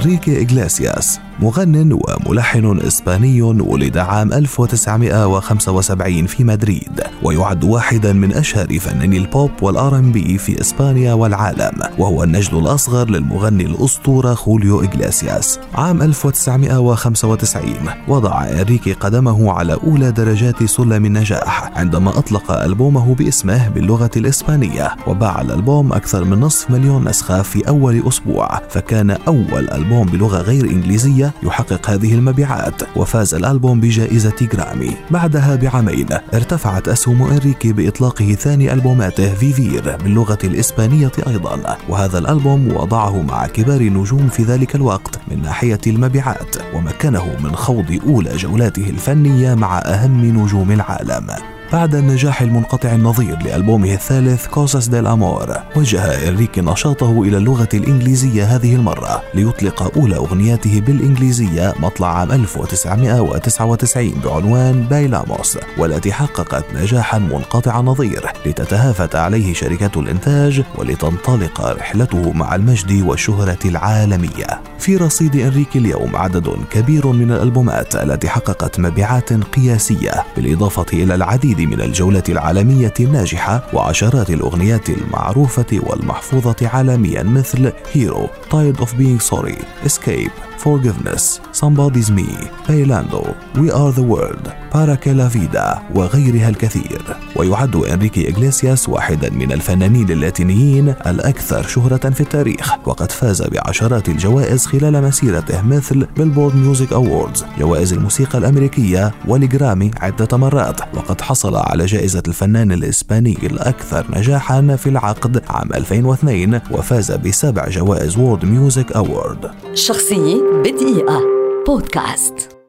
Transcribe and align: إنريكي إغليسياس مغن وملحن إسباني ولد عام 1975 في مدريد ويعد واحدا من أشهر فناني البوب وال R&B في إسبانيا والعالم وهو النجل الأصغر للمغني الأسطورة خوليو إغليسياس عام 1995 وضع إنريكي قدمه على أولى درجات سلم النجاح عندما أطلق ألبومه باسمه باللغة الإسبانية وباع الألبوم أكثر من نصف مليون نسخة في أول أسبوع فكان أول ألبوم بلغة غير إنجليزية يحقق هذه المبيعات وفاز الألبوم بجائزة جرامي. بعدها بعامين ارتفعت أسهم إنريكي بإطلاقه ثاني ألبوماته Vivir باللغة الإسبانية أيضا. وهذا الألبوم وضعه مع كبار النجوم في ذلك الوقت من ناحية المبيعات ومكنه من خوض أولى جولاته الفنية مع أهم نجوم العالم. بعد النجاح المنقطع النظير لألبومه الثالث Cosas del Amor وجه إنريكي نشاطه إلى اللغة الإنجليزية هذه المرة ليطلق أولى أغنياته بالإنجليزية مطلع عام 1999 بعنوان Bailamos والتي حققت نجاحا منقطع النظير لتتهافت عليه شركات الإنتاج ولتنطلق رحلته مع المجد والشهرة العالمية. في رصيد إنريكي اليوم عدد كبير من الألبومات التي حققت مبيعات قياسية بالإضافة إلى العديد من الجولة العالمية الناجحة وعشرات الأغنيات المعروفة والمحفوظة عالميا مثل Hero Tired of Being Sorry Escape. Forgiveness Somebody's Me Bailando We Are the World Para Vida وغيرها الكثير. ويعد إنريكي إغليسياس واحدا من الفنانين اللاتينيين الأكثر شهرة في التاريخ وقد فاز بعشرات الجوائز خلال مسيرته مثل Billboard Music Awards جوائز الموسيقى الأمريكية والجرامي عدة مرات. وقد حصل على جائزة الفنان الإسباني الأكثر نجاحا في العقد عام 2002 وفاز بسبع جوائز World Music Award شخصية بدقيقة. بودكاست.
إنريكي 0.00 0.42
إغليسياس 0.42 1.20
مغن 1.40 1.98
وملحن 2.26 2.80
إسباني 2.86 3.42
ولد 3.42 3.98
عام 3.98 4.32
1975 4.32 6.26
في 6.26 6.44
مدريد 6.44 7.00
ويعد 7.22 7.64
واحدا 7.64 8.12
من 8.12 8.32
أشهر 8.32 8.78
فناني 8.78 9.16
البوب 9.16 9.50
وال 9.62 10.00
R&B 10.00 10.38
في 10.38 10.60
إسبانيا 10.60 11.12
والعالم 11.12 11.72
وهو 11.98 12.24
النجل 12.24 12.58
الأصغر 12.58 13.10
للمغني 13.10 13.64
الأسطورة 13.64 14.34
خوليو 14.34 14.80
إغليسياس 14.80 15.58
عام 15.74 16.02
1995 16.02 17.74
وضع 18.08 18.44
إنريكي 18.44 18.92
قدمه 18.92 19.52
على 19.52 19.74
أولى 19.74 20.12
درجات 20.12 20.64
سلم 20.64 21.04
النجاح 21.04 21.70
عندما 21.76 22.18
أطلق 22.18 22.50
ألبومه 22.52 23.14
باسمه 23.14 23.68
باللغة 23.68 24.10
الإسبانية 24.16 24.96
وباع 25.06 25.40
الألبوم 25.40 25.92
أكثر 25.92 26.24
من 26.24 26.40
نصف 26.40 26.70
مليون 26.70 27.08
نسخة 27.08 27.42
في 27.42 27.68
أول 27.68 28.02
أسبوع 28.08 28.60
فكان 28.68 29.10
أول 29.10 29.70
ألبوم 29.70 29.89
بلغة 29.90 30.38
غير 30.38 30.64
إنجليزية 30.64 31.32
يحقق 31.42 31.90
هذه 31.90 32.14
المبيعات 32.14 32.82
وفاز 32.96 33.34
الألبوم 33.34 33.80
بجائزة 33.80 34.48
جرامي. 34.52 34.96
بعدها 35.10 35.56
بعامين 35.56 36.06
ارتفعت 36.34 36.88
أسهم 36.88 37.22
إنريكي 37.22 37.72
بإطلاقه 37.72 38.32
ثاني 38.34 38.72
ألبوماته 38.72 39.34
Vivir 39.34 39.96
باللغة 40.04 40.38
الإسبانية 40.44 41.12
أيضا. 41.26 41.76
وهذا 41.88 42.18
الألبوم 42.18 42.76
وضعه 42.76 43.22
مع 43.22 43.46
كبار 43.46 43.80
النجوم 43.80 44.28
في 44.28 44.42
ذلك 44.42 44.74
الوقت 44.74 45.20
من 45.28 45.42
ناحية 45.42 45.80
المبيعات 45.86 46.56
ومكنه 46.74 47.36
من 47.44 47.56
خوض 47.56 47.98
أولى 48.06 48.36
جولاته 48.36 48.90
الفنية 48.90 49.54
مع 49.54 49.78
أهم 49.78 50.24
نجوم 50.24 50.72
العالم. 50.72 51.26
بعد 51.72 51.94
النجاح 51.94 52.42
المنقطع 52.42 52.92
النظير 52.92 53.38
لألبومه 53.44 53.92
الثالث 53.92 54.46
Cosas 54.46 54.88
del 54.88 55.06
Amor 55.06 55.56
وجه 55.76 56.28
إنريكي 56.28 56.60
نشاطه 56.60 57.22
إلى 57.22 57.36
اللغة 57.36 57.68
الإنجليزية 57.74 58.44
هذه 58.44 58.74
المرة 58.74 59.22
ليطلق 59.34 59.98
أولى 59.98 60.16
أغنياته 60.16 60.80
بالإنجليزية 60.80 61.74
مطلع 61.80 62.18
عام 62.18 62.32
1999 62.32 64.10
بعنوان 64.24 64.82
Bailamos 64.82 65.58
والتي 65.78 66.12
حققت 66.12 66.64
نجاحا 66.74 67.18
منقطع 67.18 67.80
النظير 67.80 68.26
لتتهافت 68.46 69.16
عليه 69.16 69.54
شركات 69.54 69.96
الإنتاج 69.96 70.62
ولتنطلق 70.78 71.60
رحلته 71.60 72.32
مع 72.32 72.54
المجد 72.54 73.02
والشهرة 73.02 73.58
العالمية. 73.64 74.60
في 74.78 74.96
رصيد 74.96 75.36
إنريكي 75.36 75.78
اليوم 75.78 76.16
عدد 76.16 76.56
كبير 76.70 77.06
من 77.06 77.32
الألبومات 77.32 77.96
التي 77.96 78.28
حققت 78.28 78.80
مبيعات 78.80 79.32
قياسية 79.32 80.24
بالإضافة 80.36 80.86
إلى 80.92 81.14
العديد 81.14 81.59
من 81.66 81.80
الجولة 81.80 82.22
العالمية 82.28 82.94
الناجحة 83.00 83.62
وعشرات 83.72 84.30
الأغنيات 84.30 84.90
المعروفة 84.90 85.80
والمحفوظة 85.82 86.68
عالميا 86.68 87.22
مثل 87.22 87.72
Hero 87.92 88.26
Tired 88.50 88.80
of 88.80 88.88
Being 88.88 89.30
Sorry 89.30 89.58
Escape. 89.86 90.49
Forgiveness 90.64 91.40
Somebody's 91.52 92.10
Me 92.10 92.28
Bailando 92.66 93.34
We 93.54 93.70
Are 93.70 93.92
the 93.92 94.02
World 94.02 94.60
Para 94.74 95.28
Vida 95.28 95.78
وغيرها 95.94 96.48
الكثير. 96.48 97.02
ويعد 97.36 97.76
إنريكي 97.76 98.30
إغليسياس 98.30 98.88
واحدا 98.88 99.30
من 99.30 99.52
الفنانين 99.52 100.10
اللاتينيين 100.10 100.94
الأكثر 101.06 101.62
شهرة 101.62 102.10
في 102.10 102.20
التاريخ 102.20 102.74
وقد 102.88 103.12
فاز 103.12 103.42
بعشرات 103.42 104.08
الجوائز 104.08 104.66
خلال 104.66 105.02
مسيرته 105.02 105.62
مثل 105.62 106.06
Billboard 106.16 106.56
Music 106.56 106.92
Awards 106.92 107.44
جوائز 107.58 107.92
الموسيقى 107.92 108.38
الأمريكية 108.38 109.14
والجرامي 109.28 109.90
عدة 110.00 110.36
مرات. 110.36 110.80
وقد 110.94 111.20
حصل 111.20 111.56
على 111.56 111.86
جائزة 111.86 112.22
الفنان 112.28 112.72
الإسباني 112.72 113.38
الأكثر 113.42 114.06
نجاحا 114.10 114.76
في 114.76 114.88
العقد 114.88 115.42
عام 115.48 115.72
2002 115.72 116.60
وفاز 116.70 117.12
بسبع 117.12 117.68
جوائز 117.68 118.18
World 118.18 118.44
Music 118.44 118.92
Award 118.92 119.50
شخصية 119.74 120.49
بدقيقة. 120.52 121.22
بودكاست. 121.66 122.59